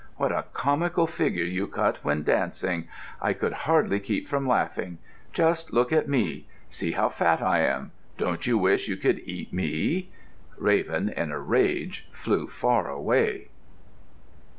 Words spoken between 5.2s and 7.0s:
Just look at me see